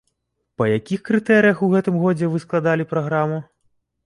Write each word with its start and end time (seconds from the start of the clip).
Па 0.61 0.65
якіх 0.77 1.03
крытэрыях 1.09 1.61
у 1.67 1.69
гэтым 1.75 2.01
годзе 2.05 2.31
вы 2.33 2.43
складалі 2.47 2.89
праграму? 2.97 3.41